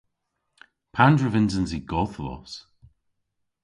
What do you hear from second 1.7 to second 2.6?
i godhvos?